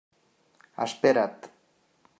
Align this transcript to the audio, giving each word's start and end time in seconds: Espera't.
Espera't. 0.85 1.49